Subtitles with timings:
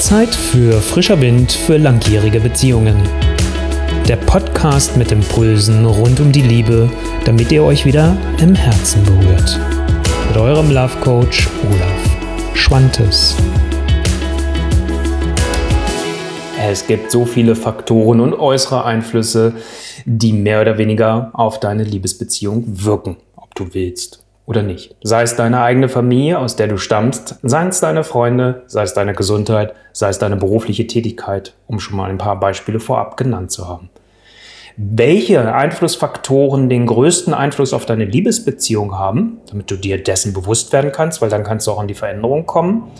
[0.00, 2.96] Zeit für frischer Wind für langjährige Beziehungen.
[4.08, 6.88] Der Podcast mit Impulsen rund um die Liebe,
[7.26, 9.60] damit ihr euch wieder im Herzen berührt.
[10.28, 13.36] Mit eurem Love Coach Olaf Schwantes.
[16.58, 19.52] Es gibt so viele Faktoren und äußere Einflüsse,
[20.06, 24.19] die mehr oder weniger auf deine Liebesbeziehung wirken, ob du willst
[24.50, 24.96] oder nicht.
[25.04, 28.94] Sei es deine eigene Familie, aus der du stammst, seien es deine Freunde, sei es
[28.94, 33.52] deine Gesundheit, sei es deine berufliche Tätigkeit, um schon mal ein paar Beispiele vorab genannt
[33.52, 33.90] zu haben.
[34.76, 40.90] Welche Einflussfaktoren den größten Einfluss auf deine Liebesbeziehung haben, damit du dir dessen bewusst werden
[40.90, 42.90] kannst, weil dann kannst du auch an die Veränderung kommen.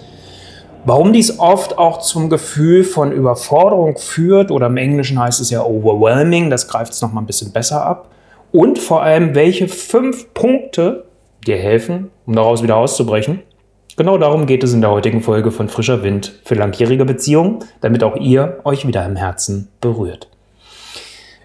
[0.84, 5.64] Warum dies oft auch zum Gefühl von Überforderung führt, oder im Englischen heißt es ja
[5.64, 8.08] overwhelming, das greift es nochmal ein bisschen besser ab.
[8.52, 11.09] Und vor allem, welche fünf Punkte
[11.46, 13.40] dir helfen, um daraus wieder auszubrechen.
[13.96, 18.02] Genau darum geht es in der heutigen Folge von Frischer Wind für langjährige Beziehungen, damit
[18.02, 20.30] auch ihr euch wieder im Herzen berührt.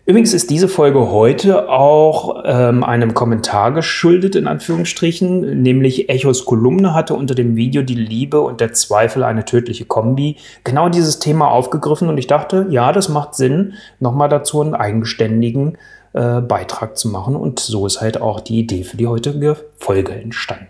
[0.08, 6.94] Übrigens ist diese Folge heute auch ähm, einem Kommentar geschuldet, in Anführungsstrichen, nämlich Echos Kolumne
[6.94, 11.50] hatte unter dem Video Die Liebe und der Zweifel eine tödliche Kombi genau dieses Thema
[11.50, 15.80] aufgegriffen und ich dachte, ja, das macht Sinn, nochmal dazu einen eigenständigen
[16.16, 17.36] äh, Beitrag zu machen.
[17.36, 20.68] Und so ist halt auch die Idee für die heutige Folge entstanden.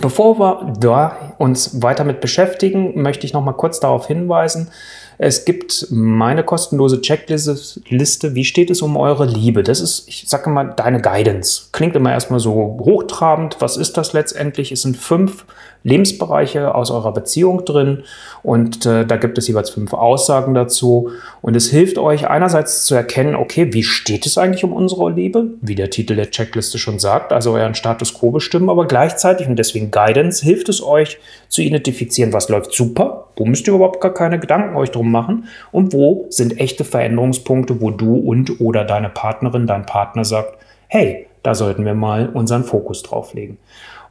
[0.00, 4.70] Bevor wir da uns weiter mit beschäftigen, möchte ich noch mal kurz darauf hinweisen,
[5.20, 8.34] es gibt meine kostenlose Checkliste.
[8.36, 9.64] Wie steht es um eure Liebe?
[9.64, 11.70] Das ist, ich sage mal, deine Guidance.
[11.72, 13.56] Klingt immer erstmal so hochtrabend.
[13.58, 14.70] Was ist das letztendlich?
[14.70, 15.44] Es sind fünf
[15.84, 18.04] Lebensbereiche aus eurer Beziehung drin
[18.42, 21.10] und äh, da gibt es jeweils fünf Aussagen dazu
[21.40, 25.46] und es hilft euch einerseits zu erkennen, okay, wie steht es eigentlich um unsere Liebe,
[25.60, 29.56] wie der Titel der Checkliste schon sagt, also euren Status quo bestimmen, aber gleichzeitig und
[29.56, 34.12] deswegen Guidance hilft es euch zu identifizieren, was läuft super, wo müsst ihr überhaupt gar
[34.12, 39.08] keine Gedanken euch drum machen und wo sind echte Veränderungspunkte, wo du und oder deine
[39.08, 43.58] Partnerin, dein Partner sagt, hey, da sollten wir mal unseren Fokus drauf legen.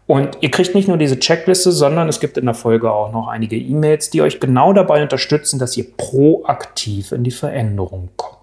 [0.07, 3.27] Und ihr kriegt nicht nur diese Checkliste, sondern es gibt in der Folge auch noch
[3.27, 8.36] einige E-Mails, die euch genau dabei unterstützen, dass ihr proaktiv in die Veränderung kommt.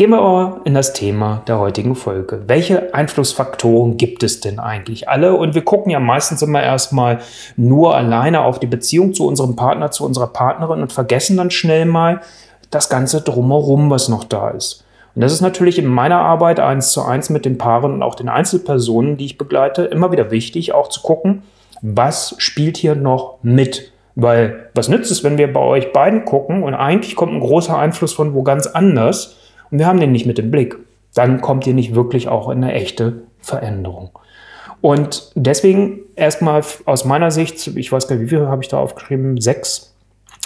[0.00, 2.44] Gehen wir aber in das Thema der heutigen Folge.
[2.46, 5.34] Welche Einflussfaktoren gibt es denn eigentlich alle?
[5.34, 7.18] Und wir gucken ja meistens immer erstmal
[7.58, 11.84] nur alleine auf die Beziehung zu unserem Partner, zu unserer Partnerin und vergessen dann schnell
[11.84, 12.22] mal
[12.70, 14.86] das Ganze drumherum, was noch da ist.
[15.14, 18.14] Und das ist natürlich in meiner Arbeit eins zu eins mit den Paaren und auch
[18.14, 21.42] den Einzelpersonen, die ich begleite, immer wieder wichtig, auch zu gucken,
[21.82, 23.92] was spielt hier noch mit?
[24.14, 27.78] Weil was nützt es, wenn wir bei euch beiden gucken und eigentlich kommt ein großer
[27.78, 29.36] Einfluss von wo ganz anders
[29.70, 30.76] und wir haben den nicht mit im Blick,
[31.14, 34.10] dann kommt ihr nicht wirklich auch in eine echte Veränderung.
[34.80, 38.78] Und deswegen erstmal aus meiner Sicht, ich weiß gar nicht, wie viele habe ich da
[38.78, 39.94] aufgeschrieben, sechs,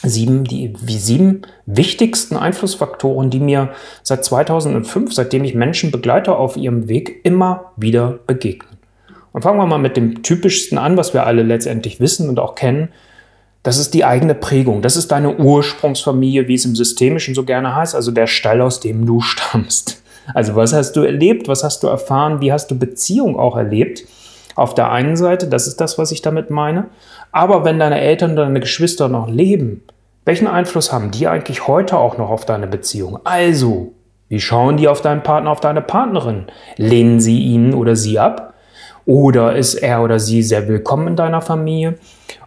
[0.02, 3.70] sieben, die wie sieben wichtigsten Einflussfaktoren, die mir
[4.02, 8.78] seit 2005, seitdem ich Menschen begleite auf ihrem Weg, immer wieder begegnen.
[9.32, 12.54] Und fangen wir mal mit dem typischsten an, was wir alle letztendlich wissen und auch
[12.54, 12.90] kennen.
[13.64, 14.82] Das ist die eigene Prägung.
[14.82, 18.78] Das ist deine Ursprungsfamilie, wie es im Systemischen so gerne heißt, also der Stall, aus
[18.78, 20.02] dem du stammst.
[20.34, 24.04] Also was hast du erlebt, was hast du erfahren, wie hast du Beziehung auch erlebt?
[24.54, 26.86] Auf der einen Seite, das ist das, was ich damit meine.
[27.32, 29.82] Aber wenn deine Eltern und deine Geschwister noch leben,
[30.26, 33.18] welchen Einfluss haben die eigentlich heute auch noch auf deine Beziehung?
[33.24, 33.92] Also,
[34.28, 36.46] wie schauen die auf deinen Partner, auf deine Partnerin?
[36.76, 38.54] Lehnen sie ihn oder sie ab?
[39.06, 41.98] Oder ist er oder sie sehr willkommen in deiner Familie?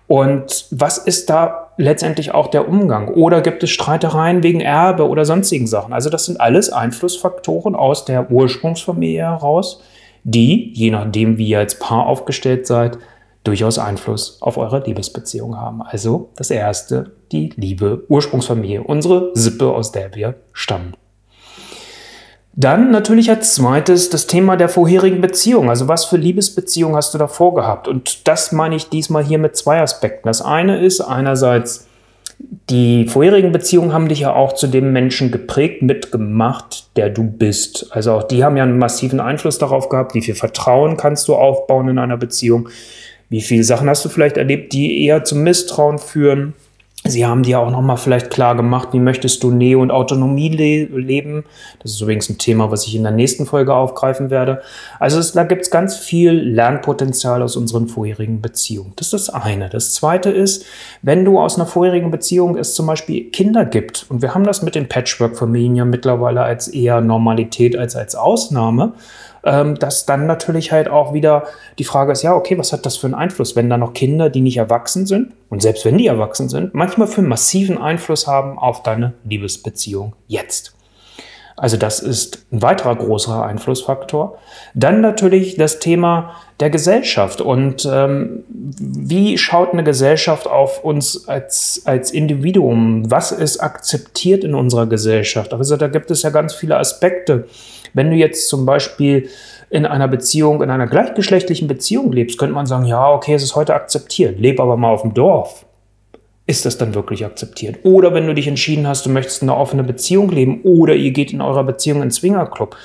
[0.07, 3.09] Und was ist da letztendlich auch der Umgang?
[3.09, 5.93] Oder gibt es Streitereien wegen Erbe oder sonstigen Sachen?
[5.93, 9.81] Also das sind alles Einflussfaktoren aus der Ursprungsfamilie heraus,
[10.23, 12.97] die, je nachdem, wie ihr als Paar aufgestellt seid,
[13.43, 15.81] durchaus Einfluss auf eure Liebesbeziehung haben.
[15.81, 20.93] Also das erste, die Liebe, Ursprungsfamilie, unsere Sippe, aus der wir stammen.
[22.59, 25.69] Dann natürlich als zweites das Thema der vorherigen Beziehung.
[25.69, 27.87] Also was für Liebesbeziehung hast du davor gehabt?
[27.87, 30.27] Und das meine ich diesmal hier mit zwei Aspekten.
[30.27, 31.85] Das eine ist einerseits,
[32.71, 37.89] die vorherigen Beziehungen haben dich ja auch zu dem Menschen geprägt, mitgemacht, der du bist.
[37.91, 41.35] Also auch die haben ja einen massiven Einfluss darauf gehabt, wie viel Vertrauen kannst du
[41.35, 42.69] aufbauen in einer Beziehung,
[43.29, 46.55] wie viele Sachen hast du vielleicht erlebt, die eher zum Misstrauen führen
[47.09, 50.85] Sie haben dir auch nochmal vielleicht klar gemacht, wie möchtest du Nähe und Autonomie le
[50.97, 51.45] leben.
[51.79, 54.61] Das ist übrigens ein Thema, was ich in der nächsten Folge aufgreifen werde.
[54.99, 58.93] Also es, da gibt es ganz viel Lernpotenzial aus unseren vorherigen Beziehungen.
[58.95, 59.69] Das ist das eine.
[59.69, 60.65] Das zweite ist,
[61.01, 64.61] wenn du aus einer vorherigen Beziehung es zum Beispiel Kinder gibt, und wir haben das
[64.61, 68.93] mit den Patchwork-Familien ja mittlerweile als eher Normalität als als Ausnahme,
[69.43, 71.43] ähm, dass dann natürlich halt auch wieder
[71.79, 74.29] die Frage ist, ja, okay, was hat das für einen Einfluss, wenn da noch Kinder,
[74.29, 78.27] die nicht erwachsen sind und selbst wenn die erwachsen sind, manchmal für einen massiven Einfluss
[78.27, 80.76] haben auf deine Liebesbeziehung jetzt.
[81.59, 84.37] Also das ist ein weiterer großer Einflussfaktor.
[84.75, 91.81] Dann natürlich das Thema der Gesellschaft und ähm, wie schaut eine Gesellschaft auf uns als,
[91.85, 93.09] als Individuum?
[93.09, 95.51] Was ist akzeptiert in unserer Gesellschaft?
[95.51, 97.47] Also da gibt es ja ganz viele Aspekte.
[97.93, 99.27] Wenn du jetzt zum Beispiel
[99.71, 103.55] in einer Beziehung, in einer gleichgeschlechtlichen Beziehung lebst, könnte man sagen, ja, okay, es ist
[103.55, 105.66] heute akzeptiert, leb aber mal auf dem Dorf.
[106.47, 107.79] Ist das dann wirklich akzeptiert?
[107.83, 111.33] Oder wenn du dich entschieden hast, du möchtest eine offene Beziehung leben oder ihr geht
[111.33, 112.77] in eurer Beziehung in Swingerclub.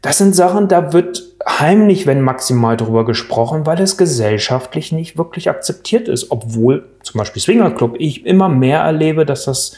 [0.00, 5.50] Das sind Sachen, da wird heimlich, wenn maximal darüber gesprochen, weil es gesellschaftlich nicht wirklich
[5.50, 6.30] akzeptiert ist.
[6.30, 9.76] Obwohl zum Beispiel Swingerclub ich immer mehr erlebe, dass das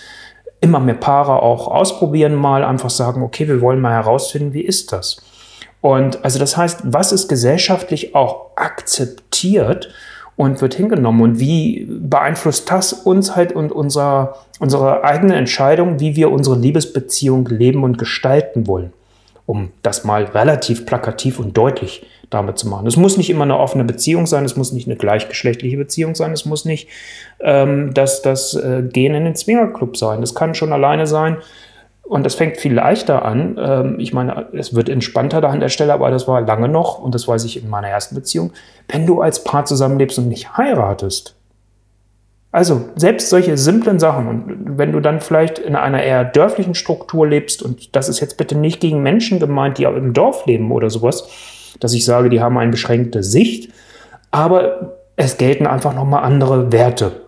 [0.61, 4.93] immer mehr Paare auch ausprobieren mal, einfach sagen, okay, wir wollen mal herausfinden, wie ist
[4.93, 5.23] das?
[5.81, 9.89] Und also das heißt, was ist gesellschaftlich auch akzeptiert
[10.37, 16.15] und wird hingenommen und wie beeinflusst das uns halt und unser, unsere eigene Entscheidung, wie
[16.15, 18.93] wir unsere Liebesbeziehung leben und gestalten wollen,
[19.47, 22.87] um das mal relativ plakativ und deutlich damit zu machen.
[22.87, 26.33] Es muss nicht immer eine offene Beziehung sein, es muss nicht eine gleichgeschlechtliche Beziehung sein,
[26.33, 26.89] es muss nicht
[27.41, 30.21] ähm, das, das äh, Gehen in den Zwingerclub sein.
[30.21, 31.39] Das kann schon alleine sein.
[32.09, 33.59] Und das fängt viel leichter an.
[33.61, 36.99] Ähm, ich meine, es wird entspannter da an der Stelle, aber das war lange noch,
[36.99, 38.53] und das weiß ich in meiner ersten Beziehung,
[38.89, 41.35] wenn du als Paar zusammenlebst und nicht heiratest.
[42.53, 47.27] Also selbst solche simplen Sachen und wenn du dann vielleicht in einer eher dörflichen Struktur
[47.27, 50.73] lebst und das ist jetzt bitte nicht gegen Menschen gemeint, die auch im Dorf leben
[50.73, 51.29] oder sowas,
[51.81, 53.73] dass ich sage, die haben eine beschränkte Sicht,
[54.31, 57.26] aber es gelten einfach nochmal andere Werte.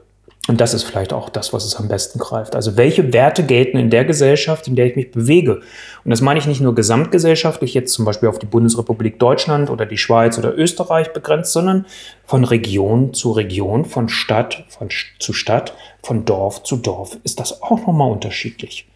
[0.48, 2.56] Und das ist vielleicht auch das, was es am besten greift.
[2.56, 5.60] Also welche Werte gelten in der Gesellschaft, in der ich mich bewege?
[6.04, 9.84] Und das meine ich nicht nur gesamtgesellschaftlich, jetzt zum Beispiel auf die Bundesrepublik Deutschland oder
[9.84, 11.84] die Schweiz oder Österreich begrenzt, sondern
[12.24, 17.62] von Region zu Region, von Stadt von, zu Stadt, von Dorf zu Dorf ist das
[17.62, 18.88] auch nochmal unterschiedlich.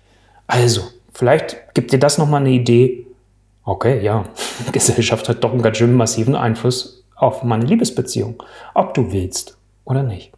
[0.46, 0.80] Also,
[1.12, 3.06] vielleicht gibt dir das nochmal eine Idee,
[3.64, 4.24] okay, ja,
[4.72, 10.02] Gesellschaft hat doch einen ganz schön massiven Einfluss auf meine Liebesbeziehung, ob du willst oder
[10.02, 10.32] nicht.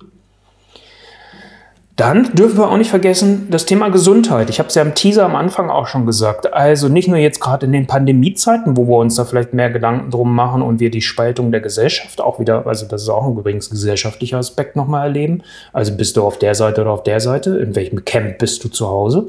[1.96, 4.50] Dann dürfen wir auch nicht vergessen das Thema Gesundheit.
[4.50, 6.52] Ich habe es ja im Teaser am Anfang auch schon gesagt.
[6.52, 10.11] Also nicht nur jetzt gerade in den Pandemiezeiten, wo wir uns da vielleicht mehr Gedanken
[10.11, 13.37] drum machen und wir die Spaltung der Gesellschaft auch wieder, also das ist auch ein
[13.37, 15.43] übrigens gesellschaftlicher Aspekt nochmal erleben.
[15.73, 17.58] Also bist du auf der Seite oder auf der Seite?
[17.58, 19.29] In welchem Camp bist du zu Hause?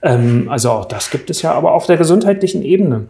[0.00, 3.06] Ähm, also auch das gibt es ja, aber auf der gesundheitlichen Ebene.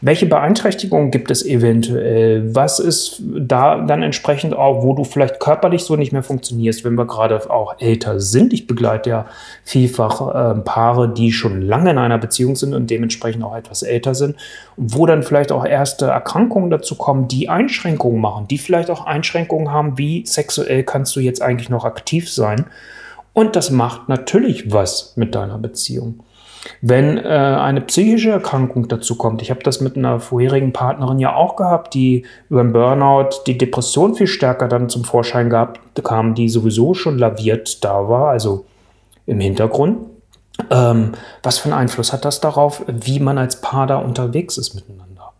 [0.00, 2.54] Welche Beeinträchtigungen gibt es eventuell?
[2.54, 6.94] Was ist da dann entsprechend auch, wo du vielleicht körperlich so nicht mehr funktionierst, wenn
[6.94, 8.52] wir gerade auch älter sind?
[8.52, 9.26] Ich begleite ja
[9.62, 14.14] vielfach äh, Paare, die schon lange in einer Beziehung sind und dementsprechend auch etwas älter
[14.14, 14.36] sind,
[14.76, 19.70] wo dann vielleicht auch erste Erkrankungen dazu kommen, die Einschränkungen machen, die vielleicht auch Einschränkungen
[19.70, 22.66] haben, wie sexuell kannst du jetzt eigentlich noch aktiv sein?
[23.32, 26.20] Und das macht natürlich was mit deiner Beziehung.
[26.80, 31.34] Wenn äh, eine psychische Erkrankung dazu kommt, ich habe das mit einer vorherigen Partnerin ja
[31.34, 36.34] auch gehabt, die über den Burnout die Depression viel stärker dann zum Vorschein gehabt kam,
[36.34, 38.64] die sowieso schon laviert da war, also
[39.26, 39.98] im Hintergrund.
[40.70, 41.12] Ähm,
[41.42, 45.32] was für einen Einfluss hat das darauf, wie man als Paar da unterwegs ist miteinander?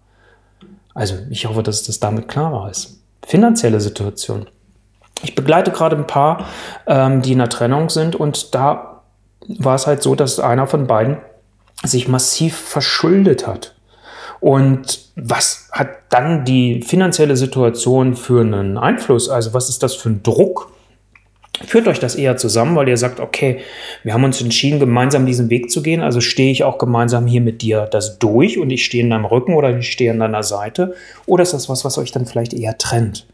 [0.94, 3.00] Also ich hoffe, dass das damit klarer ist.
[3.26, 4.46] Finanzielle Situation.
[5.22, 6.46] Ich begleite gerade ein Paar,
[6.86, 8.93] ähm, die in der Trennung sind und da
[9.48, 11.18] war es halt so, dass einer von beiden
[11.82, 13.74] sich massiv verschuldet hat.
[14.40, 19.28] Und was hat dann die finanzielle Situation für einen Einfluss?
[19.28, 20.70] Also was ist das für ein Druck?
[21.66, 23.60] Führt euch das eher zusammen, weil ihr sagt, okay,
[24.02, 27.40] wir haben uns entschieden, gemeinsam diesen Weg zu gehen, also stehe ich auch gemeinsam hier
[27.40, 30.42] mit dir das durch und ich stehe in deinem Rücken oder ich stehe an deiner
[30.42, 30.94] Seite?
[31.26, 33.26] Oder ist das was, was euch dann vielleicht eher trennt?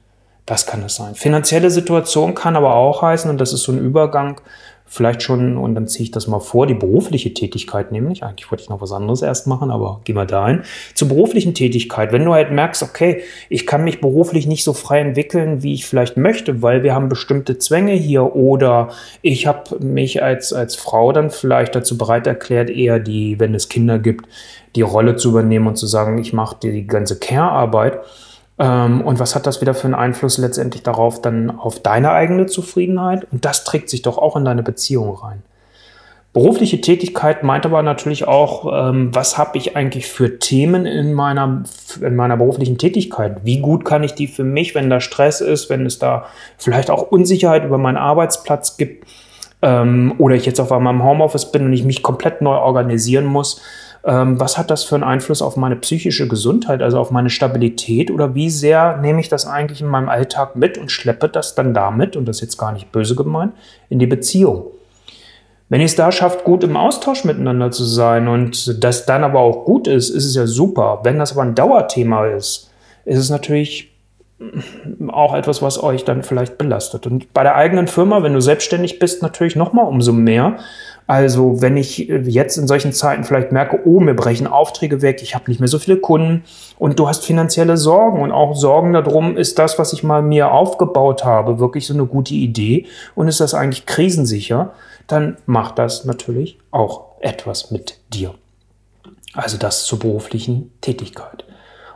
[0.45, 1.14] Das kann es sein.
[1.14, 4.40] Finanzielle Situation kann aber auch heißen, und das ist so ein Übergang
[4.92, 8.64] vielleicht schon, und dann ziehe ich das mal vor, die berufliche Tätigkeit nämlich, eigentlich wollte
[8.64, 10.62] ich noch was anderes erst machen, aber gehen wir dahin,
[10.94, 14.99] zur beruflichen Tätigkeit, wenn du halt merkst, okay, ich kann mich beruflich nicht so frei
[14.99, 18.88] entwickeln, wie ich vielleicht möchte, weil wir haben bestimmte Zwänge hier oder
[19.23, 23.68] ich habe mich als, als Frau dann vielleicht dazu bereit erklärt, eher die, wenn es
[23.68, 24.26] Kinder gibt,
[24.75, 28.00] die Rolle zu übernehmen und zu sagen, ich mache die ganze Care-Arbeit,
[28.62, 33.26] und was hat das wieder für einen Einfluss letztendlich darauf, dann auf deine eigene Zufriedenheit?
[33.33, 35.43] Und das trägt sich doch auch in deine Beziehung rein.
[36.33, 41.64] Berufliche Tätigkeit meint aber natürlich auch, ähm, was habe ich eigentlich für Themen in meiner,
[42.00, 43.45] in meiner beruflichen Tätigkeit?
[43.45, 46.26] Wie gut kann ich die für mich, wenn da Stress ist, wenn es da
[46.57, 49.09] vielleicht auch Unsicherheit über meinen Arbeitsplatz gibt
[49.62, 53.25] ähm, oder ich jetzt auf einmal im Homeoffice bin und ich mich komplett neu organisieren
[53.25, 53.61] muss?
[54.04, 58.11] Ähm, was hat das für einen Einfluss auf meine psychische Gesundheit, also auf meine Stabilität
[58.11, 61.75] oder wie sehr nehme ich das eigentlich in meinem Alltag mit und schleppe das dann
[61.75, 63.52] damit, und das ist jetzt gar nicht böse gemeint,
[63.90, 64.66] in die Beziehung?
[65.69, 69.38] Wenn ihr es da schafft, gut im Austausch miteinander zu sein und das dann aber
[69.38, 71.00] auch gut ist, ist es ja super.
[71.04, 72.71] Wenn das aber ein Dauerthema ist,
[73.04, 73.89] ist es natürlich
[75.09, 77.06] auch etwas, was euch dann vielleicht belastet.
[77.06, 80.56] Und bei der eigenen Firma, wenn du selbstständig bist, natürlich nochmal umso mehr.
[81.06, 85.35] Also wenn ich jetzt in solchen Zeiten vielleicht merke, oh, mir brechen Aufträge weg, ich
[85.35, 86.44] habe nicht mehr so viele Kunden
[86.78, 90.52] und du hast finanzielle Sorgen und auch Sorgen darum, ist das, was ich mal mir
[90.52, 94.73] aufgebaut habe, wirklich so eine gute Idee und ist das eigentlich krisensicher?
[95.11, 98.35] dann macht das natürlich auch etwas mit dir.
[99.32, 101.44] Also das zur beruflichen Tätigkeit.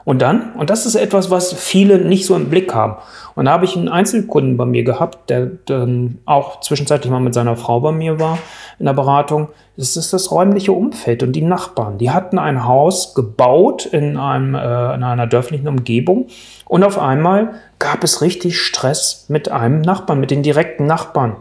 [0.04, 2.96] Und dann, und das ist etwas, was viele nicht so im Blick haben.
[3.34, 7.34] Und da habe ich einen Einzelkunden bei mir gehabt, der dann auch zwischenzeitlich mal mit
[7.34, 8.38] seiner Frau bei mir war
[8.78, 9.48] in der Beratung.
[9.76, 11.98] Das ist das räumliche Umfeld und die Nachbarn.
[11.98, 16.26] Die hatten ein Haus gebaut in, einem, äh, in einer dörflichen Umgebung
[16.66, 21.36] und auf einmal gab es richtig Stress mit einem Nachbarn, mit den direkten Nachbarn.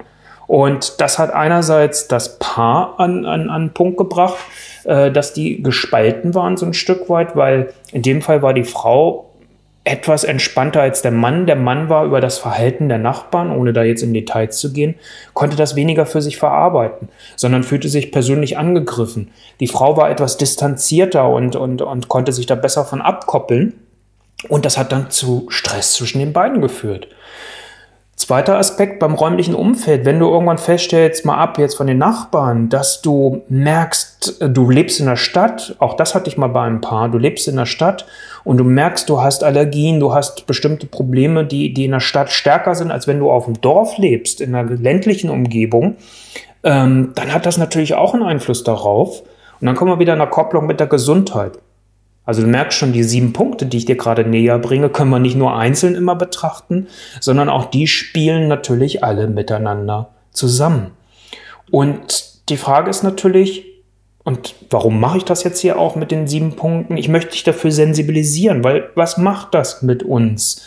[0.48, 4.38] Und das hat einerseits das Paar an, an, an Punkt gebracht,
[4.86, 8.64] äh, dass die gespalten waren so ein Stück weit, weil in dem Fall war die
[8.64, 9.30] Frau
[9.86, 11.46] etwas entspannter als der Mann.
[11.46, 14.96] Der Mann war über das Verhalten der Nachbarn, ohne da jetzt in Details zu gehen,
[15.34, 19.32] konnte das weniger für sich verarbeiten, sondern fühlte sich persönlich angegriffen.
[19.60, 23.74] Die Frau war etwas distanzierter und, und, und konnte sich da besser von abkoppeln.
[24.50, 27.08] Und das hat dann zu Stress zwischen den beiden geführt.
[28.24, 32.70] Zweiter Aspekt beim räumlichen Umfeld, wenn du irgendwann feststellst, mal ab jetzt von den Nachbarn,
[32.70, 36.80] dass du merkst, du lebst in der Stadt, auch das hatte ich mal bei einem
[36.80, 38.06] Paar, du lebst in der Stadt
[38.46, 42.32] und du merkst, du hast Allergien, du hast bestimmte Probleme, die, die in der Stadt
[42.32, 45.98] stärker sind, als wenn du auf dem Dorf lebst, in einer ländlichen Umgebung,
[46.64, 49.22] ähm, dann hat das natürlich auch einen Einfluss darauf.
[49.60, 51.60] Und dann kommen wir wieder in der Kopplung mit der Gesundheit.
[52.26, 55.20] Also du merkst schon, die sieben Punkte, die ich dir gerade näher bringe, können wir
[55.20, 56.88] nicht nur einzeln immer betrachten,
[57.20, 60.92] sondern auch die spielen natürlich alle miteinander zusammen.
[61.70, 63.66] Und die Frage ist natürlich,
[64.24, 66.96] und warum mache ich das jetzt hier auch mit den sieben Punkten?
[66.96, 70.62] Ich möchte dich dafür sensibilisieren, weil was macht das mit uns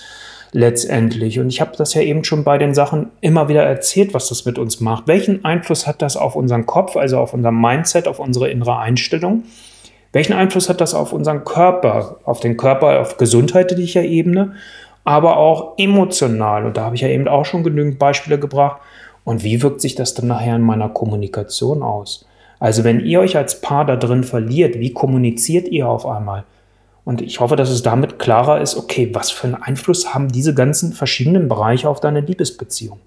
[0.52, 1.40] letztendlich?
[1.40, 4.44] Und ich habe das ja eben schon bei den Sachen immer wieder erzählt, was das
[4.44, 5.06] mit uns macht.
[5.06, 9.44] Welchen Einfluss hat das auf unseren Kopf, also auf unser Mindset, auf unsere innere Einstellung?
[10.16, 14.54] Welchen Einfluss hat das auf unseren Körper, auf den Körper, auf gesundheitlicher Ebene,
[15.04, 16.64] aber auch emotional?
[16.64, 18.80] Und da habe ich ja eben auch schon genügend Beispiele gebracht.
[19.24, 22.24] Und wie wirkt sich das dann nachher in meiner Kommunikation aus?
[22.58, 26.44] Also wenn ihr euch als Paar da drin verliert, wie kommuniziert ihr auf einmal?
[27.04, 30.54] Und ich hoffe, dass es damit klarer ist, okay, was für einen Einfluss haben diese
[30.54, 33.00] ganzen verschiedenen Bereiche auf deine Liebesbeziehung?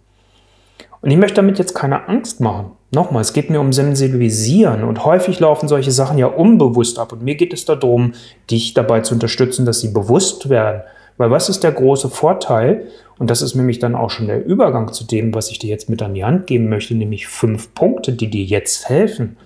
[1.02, 2.74] Und ich möchte damit jetzt keine Angst machen.
[2.92, 7.12] Nochmal, es geht mir um Sensibilisieren und häufig laufen solche Sachen ja unbewusst ab.
[7.14, 8.14] Und mir geht es darum,
[8.50, 10.82] dich dabei zu unterstützen, dass sie bewusst werden.
[11.18, 12.88] Weil was ist der große Vorteil?
[13.20, 15.90] Und das ist nämlich dann auch schon der Übergang zu dem, was ich dir jetzt
[15.90, 19.38] mit an die Hand geben möchte, nämlich fünf Punkte, die dir jetzt helfen.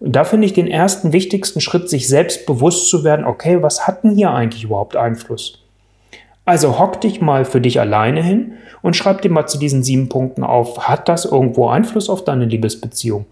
[0.00, 3.86] Und da finde ich den ersten wichtigsten Schritt, sich selbst bewusst zu werden, okay, was
[3.86, 5.64] hat denn hier eigentlich überhaupt Einfluss?
[6.48, 10.08] Also hock dich mal für dich alleine hin und schreib dir mal zu diesen sieben
[10.08, 13.26] Punkten auf, hat das irgendwo Einfluss auf deine Liebesbeziehung?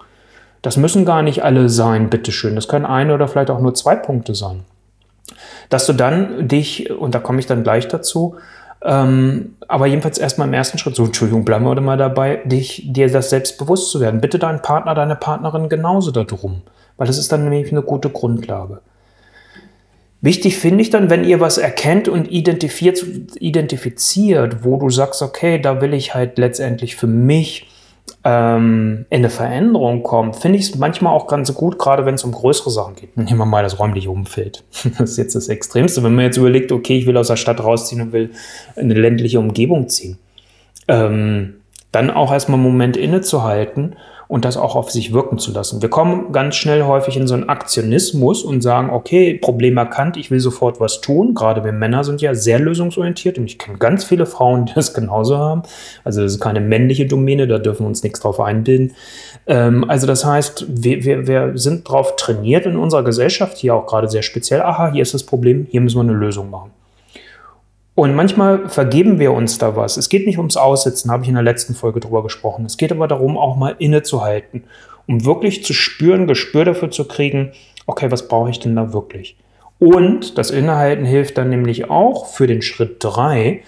[0.61, 2.57] Das müssen gar nicht alle sein, bitteschön.
[2.57, 4.65] Das können eine oder vielleicht auch nur zwei Punkte sein.
[5.71, 8.35] Dass du dann dich, und da komme ich dann gleich dazu,
[8.83, 13.11] ähm, aber jedenfalls erstmal im ersten Schritt, so Entschuldigung, bleiben wir mal dabei, dich, dir
[13.11, 14.21] das selbst bewusst zu werden.
[14.21, 16.61] Bitte deinen Partner, deine Partnerin genauso darum,
[16.99, 18.83] weil das ist dann nämlich eine gute Grundlage.
[20.21, 23.05] Wichtig finde ich dann, wenn ihr was erkennt und identifiziert,
[23.39, 27.69] identifiziert, wo du sagst, okay, da will ich halt letztendlich für mich
[28.25, 32.25] ähm, in eine Veränderung kommen, finde ich es manchmal auch ganz gut, gerade wenn es
[32.25, 33.17] um größere Sachen geht.
[33.17, 34.65] Nehmen wir mal das räumliche Umfeld.
[34.99, 36.03] Das ist jetzt das Extremste.
[36.03, 38.31] Wenn man jetzt überlegt, okay, ich will aus der Stadt rausziehen und will
[38.75, 40.19] in eine ländliche Umgebung ziehen,
[40.89, 41.55] ähm,
[41.93, 43.97] dann auch erstmal einen Moment innezuhalten
[44.29, 45.83] und das auch auf sich wirken zu lassen.
[45.83, 50.31] Wir kommen ganz schnell häufig in so einen Aktionismus und sagen, okay, Problem erkannt, ich
[50.31, 51.35] will sofort was tun.
[51.35, 54.95] Gerade wir Männer sind ja sehr lösungsorientiert und ich kenne ganz viele Frauen, die das
[54.95, 55.63] genauso haben.
[56.05, 58.95] Also das ist keine männliche Domäne, da dürfen wir uns nichts drauf einbilden.
[59.47, 63.87] Ähm, also das heißt, wir, wir, wir sind darauf trainiert in unserer Gesellschaft, hier auch
[63.87, 66.71] gerade sehr speziell, aha, hier ist das Problem, hier müssen wir eine Lösung machen.
[67.97, 69.97] Und manchmal vergeben wir uns da was.
[69.97, 72.67] Es geht nicht ums Aussitzen, habe ich in der letzten Folge drüber gesprochen.
[72.67, 74.65] Es geht aber darum, auch mal innezuhalten,
[75.09, 77.53] um wirklich zu spüren, Gespür dafür zu kriegen,
[77.87, 79.39] okay, was brauche ich denn da wirklich?
[79.79, 83.63] Und das Innehalten hilft dann nämlich auch für den Schritt drei,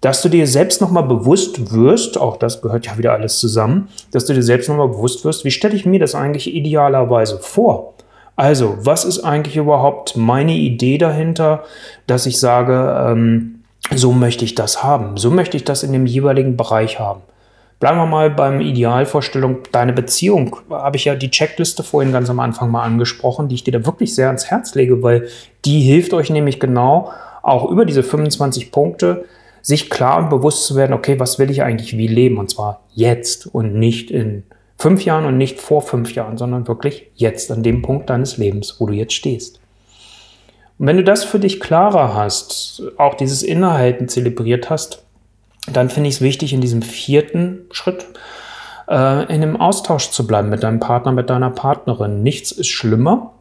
[0.00, 4.24] dass du dir selbst nochmal bewusst wirst, auch das gehört ja wieder alles zusammen, dass
[4.24, 7.94] du dir selbst nochmal bewusst wirst, wie stelle ich mir das eigentlich idealerweise vor?
[8.36, 11.64] Also, was ist eigentlich überhaupt meine Idee dahinter,
[12.06, 13.53] dass ich sage, ähm,
[13.94, 17.22] so möchte ich das haben, so möchte ich das in dem jeweiligen Bereich haben.
[17.80, 20.56] Bleiben wir mal beim Idealvorstellung, deine Beziehung.
[20.70, 23.84] Habe ich ja die Checkliste vorhin ganz am Anfang mal angesprochen, die ich dir da
[23.84, 25.28] wirklich sehr ans Herz lege, weil
[25.64, 27.12] die hilft euch nämlich genau
[27.42, 29.26] auch über diese 25 Punkte,
[29.60, 32.38] sich klar und bewusst zu werden, okay, was will ich eigentlich wie leben?
[32.38, 34.44] Und zwar jetzt und nicht in
[34.78, 38.76] fünf Jahren und nicht vor fünf Jahren, sondern wirklich jetzt an dem Punkt deines Lebens,
[38.78, 39.60] wo du jetzt stehst.
[40.78, 45.04] Und wenn du das für dich klarer hast, auch dieses Innehalten zelebriert hast,
[45.72, 48.06] dann finde ich es wichtig, in diesem vierten Schritt
[48.88, 52.22] äh, in einem Austausch zu bleiben mit deinem Partner, mit deiner Partnerin.
[52.22, 53.32] Nichts ist schlimmer,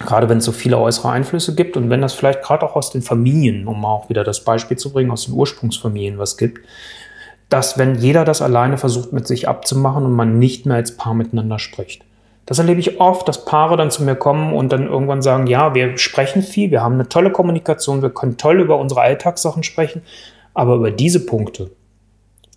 [0.00, 2.90] gerade wenn es so viele äußere Einflüsse gibt und wenn das vielleicht gerade auch aus
[2.90, 6.66] den Familien, um auch wieder das Beispiel zu bringen, aus den Ursprungsfamilien was gibt,
[7.48, 11.14] dass wenn jeder das alleine versucht mit sich abzumachen und man nicht mehr als Paar
[11.14, 12.04] miteinander spricht.
[12.50, 15.72] Das erlebe ich oft, dass Paare dann zu mir kommen und dann irgendwann sagen, ja,
[15.72, 20.02] wir sprechen viel, wir haben eine tolle Kommunikation, wir können toll über unsere Alltagssachen sprechen,
[20.52, 21.70] aber über diese Punkte,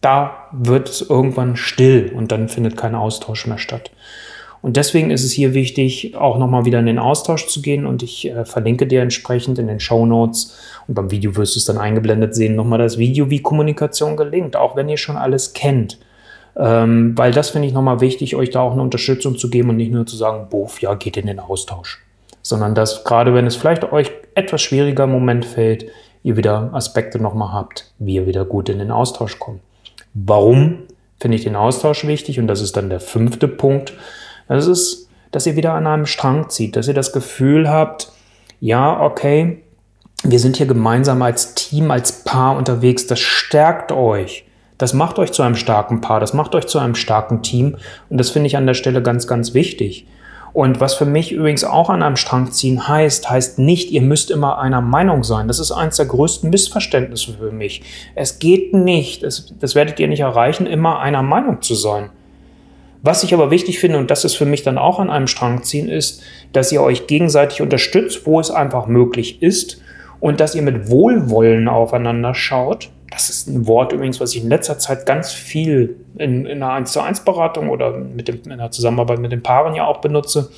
[0.02, 3.92] da wird es irgendwann still und dann findet kein Austausch mehr statt.
[4.64, 8.02] Und deswegen ist es hier wichtig, auch nochmal wieder in den Austausch zu gehen und
[8.02, 10.58] ich äh, verlinke dir entsprechend in den Show Notes
[10.88, 14.56] und beim Video wirst du es dann eingeblendet sehen, nochmal das Video, wie Kommunikation gelingt,
[14.56, 16.00] auch wenn ihr schon alles kennt.
[16.56, 19.78] Ähm, weil das finde ich nochmal wichtig, euch da auch eine Unterstützung zu geben und
[19.78, 22.04] nicht nur zu sagen, bof, ja, geht in den Austausch.
[22.42, 25.86] Sondern dass gerade wenn es vielleicht euch etwas schwieriger im Moment fällt,
[26.24, 29.62] ihr wieder Aspekte nochmal habt, wie ihr wieder gut in den Austausch kommt.
[30.14, 30.80] Warum
[31.20, 32.40] finde ich den Austausch wichtig?
[32.40, 33.94] Und das ist dann der fünfte Punkt.
[34.48, 38.12] Das ist, dass ihr wieder an einem Strang zieht, dass ihr das Gefühl habt,
[38.60, 39.64] ja, okay,
[40.24, 44.46] wir sind hier gemeinsam als Team, als Paar unterwegs, das stärkt euch.
[44.78, 47.78] Das macht euch zu einem starken Paar, das macht euch zu einem starken Team
[48.10, 50.08] und das finde ich an der Stelle ganz, ganz wichtig.
[50.54, 54.30] Und was für mich übrigens auch an einem Strang ziehen heißt, heißt nicht, ihr müsst
[54.30, 55.48] immer einer Meinung sein.
[55.48, 57.82] Das ist eines der größten Missverständnisse für mich.
[58.14, 62.12] Es geht nicht, es, das werdet ihr nicht erreichen, immer einer Meinung zu sein.
[63.02, 65.64] Was ich aber wichtig finde, und das ist für mich dann auch an einem Strang
[65.64, 66.22] ziehen, ist,
[66.54, 69.82] dass ihr euch gegenseitig unterstützt, wo es einfach möglich ist
[70.20, 74.50] und dass ihr mit Wohlwollen aufeinander schaut das ist ein Wort übrigens, was ich in
[74.50, 78.58] letzter Zeit ganz viel in, in einer 1 zu 1 Beratung oder mit dem, in
[78.58, 80.50] der Zusammenarbeit mit den Paaren ja auch benutze,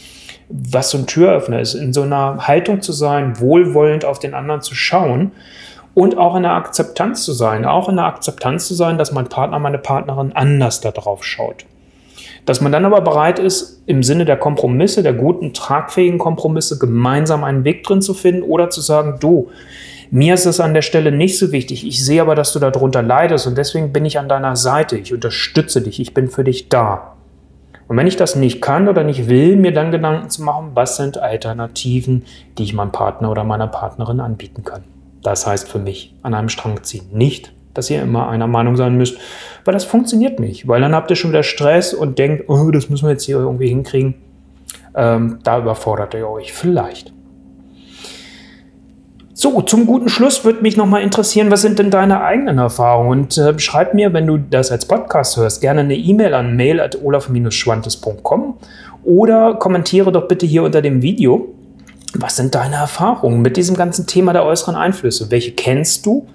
[0.48, 4.62] was so ein Türöffner ist, in so einer Haltung zu sein, wohlwollend auf den anderen
[4.62, 5.32] zu schauen
[5.94, 9.28] und auch in der Akzeptanz zu sein, auch in der Akzeptanz zu sein, dass mein
[9.28, 11.66] Partner, meine Partnerin anders darauf schaut.
[12.46, 17.44] Dass man dann aber bereit ist, im Sinne der Kompromisse, der guten, tragfähigen Kompromisse, gemeinsam
[17.44, 19.50] einen Weg drin zu finden oder zu sagen, du,
[20.12, 21.86] mir ist es an der Stelle nicht so wichtig.
[21.86, 24.98] Ich sehe aber, dass du darunter leidest und deswegen bin ich an deiner Seite.
[24.98, 26.00] Ich unterstütze dich.
[26.00, 27.16] Ich bin für dich da.
[27.88, 30.98] Und wenn ich das nicht kann oder nicht will, mir dann Gedanken zu machen, was
[30.98, 32.26] sind Alternativen,
[32.58, 34.84] die ich meinem Partner oder meiner Partnerin anbieten kann.
[35.22, 37.06] Das heißt für mich an einem Strang ziehen.
[37.12, 39.18] Nicht, dass ihr immer einer Meinung sein müsst,
[39.66, 40.68] weil das funktioniert nicht.
[40.68, 43.38] Weil dann habt ihr schon wieder Stress und denkt, oh, das müssen wir jetzt hier
[43.38, 44.16] irgendwie hinkriegen.
[44.96, 47.15] Ähm, da überfordert ihr euch vielleicht.
[49.38, 53.10] So, zum guten Schluss würde mich nochmal interessieren, was sind denn deine eigenen Erfahrungen?
[53.10, 58.58] Und äh, schreib mir, wenn du das als Podcast hörst, gerne eine E-Mail an mail.olaf-schwantes.com
[59.04, 61.54] oder kommentiere doch bitte hier unter dem Video,
[62.14, 65.30] was sind deine Erfahrungen mit diesem ganzen Thema der äußeren Einflüsse?
[65.32, 66.26] Welche kennst du?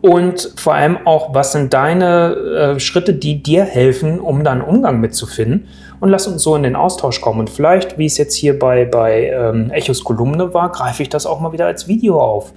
[0.00, 4.62] Und vor allem auch, was sind deine äh, Schritte, die dir helfen, um da einen
[4.62, 5.68] Umgang mitzufinden?
[6.00, 7.40] Und lass uns so in den Austausch kommen.
[7.40, 11.26] Und vielleicht, wie es jetzt hier bei, bei ähm, Echos Kolumne war, greife ich das
[11.26, 12.52] auch mal wieder als Video auf.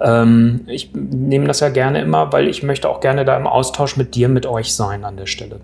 [0.00, 3.96] Ähm, ich nehme das ja gerne immer, weil ich möchte auch gerne da im Austausch
[3.96, 5.60] mit dir, mit euch sein an der Stelle.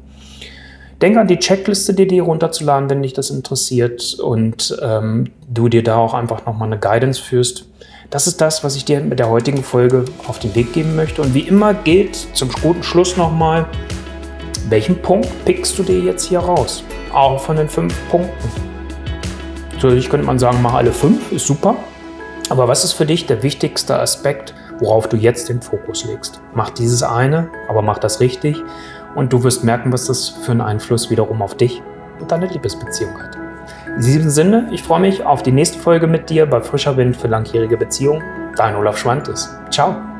[1.02, 5.82] Denke an die Checkliste, dir die runterzuladen, wenn dich das interessiert und ähm, du dir
[5.82, 7.66] da auch einfach nochmal eine Guidance führst.
[8.08, 11.20] Das ist das, was ich dir mit der heutigen Folge auf den Weg geben möchte.
[11.20, 13.66] Und wie immer gilt zum guten Schluss nochmal,
[14.68, 16.82] welchen Punkt pickst du dir jetzt hier raus?
[17.16, 18.50] Auch von den fünf Punkten.
[19.72, 21.76] Natürlich könnte man sagen, mach alle fünf, ist super.
[22.50, 26.42] Aber was ist für dich der wichtigste Aspekt, worauf du jetzt den Fokus legst?
[26.54, 28.62] Mach dieses eine, aber mach das richtig
[29.14, 31.80] und du wirst merken, was das für einen Einfluss wiederum auf dich
[32.20, 33.36] und deine Liebesbeziehung hat.
[33.96, 37.16] In diesem Sinne, ich freue mich auf die nächste Folge mit dir bei Frischer Wind
[37.16, 38.22] für langjährige Beziehungen.
[38.56, 39.48] Dein Olaf Schwantes.
[39.70, 40.15] Ciao.